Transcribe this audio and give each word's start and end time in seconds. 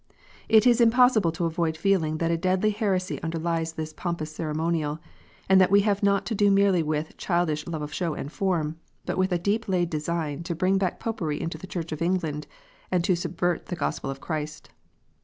It 0.49 0.65
is 0.65 0.81
impossible 0.81 1.31
to 1.33 1.45
avoid 1.45 1.77
feeling 1.77 2.17
that 2.17 2.31
a 2.31 2.35
deadly 2.35 2.71
heresy 2.71 3.21
underlies 3.21 3.73
this 3.73 3.93
pompous 3.93 4.31
ceremonial, 4.33 4.97
and 5.47 5.61
that 5.61 5.69
we 5.69 5.81
have 5.81 6.01
not 6.01 6.25
to 6.25 6.33
do 6.33 6.49
merely 6.49 6.81
with 6.81 7.11
a 7.11 7.13
childish 7.13 7.67
love 7.67 7.83
of 7.83 7.93
show 7.93 8.15
and 8.15 8.31
form, 8.31 8.79
but 9.05 9.19
with 9.19 9.31
a 9.31 9.37
deep 9.37 9.67
laid 9.67 9.91
design 9.91 10.41
to 10.45 10.55
bring 10.55 10.79
back 10.79 10.99
Popery 10.99 11.39
into 11.39 11.59
the 11.59 11.67
Church 11.67 11.91
of 11.91 12.01
England, 12.01 12.47
and 12.89 13.03
to 13.03 13.15
subvert 13.15 13.67
the 13.67 13.75
Gospel 13.75 14.09
of 14.09 14.19
Christ. 14.21 14.71